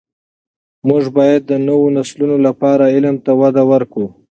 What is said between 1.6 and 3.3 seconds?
نوو نسلونو لپاره علم